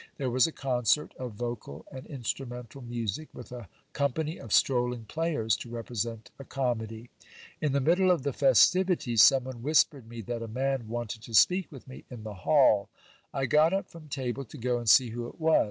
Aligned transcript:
There 0.17 0.31
was 0.31 0.47
a 0.47 0.51
concert 0.51 1.13
of 1.19 1.33
vocal 1.33 1.85
and 1.91 2.07
instrumental 2.07 2.81
music, 2.81 3.27
with 3.35 3.51
a 3.51 3.69
company 3.93 4.39
of 4.39 4.51
strolling 4.51 5.05
players, 5.05 5.55
to 5.57 5.69
represent 5.69 6.31
a 6.39 6.43
comedy. 6.43 7.11
In 7.61 7.71
the 7.71 7.79
middle 7.79 8.09
of 8.09 8.23
th 8.23 8.33
i 8.33 8.35
festivities, 8.39 9.21
some 9.21 9.43
one 9.43 9.61
whispered 9.61 10.09
me 10.09 10.21
that 10.21 10.41
a 10.41 10.47
man 10.47 10.87
wanted 10.87 11.21
to 11.21 11.35
speak 11.35 11.71
with 11.71 11.87
me 11.87 12.05
in 12.09 12.23
th 12.23 12.27
i 12.33 12.33
hall. 12.33 12.89
I 13.31 13.45
got 13.45 13.73
up 13.73 13.91
from 13.91 14.07
table 14.07 14.43
to 14.43 14.57
go 14.57 14.79
and 14.79 14.89
see 14.89 15.11
who 15.11 15.27
it 15.27 15.39
was. 15.39 15.59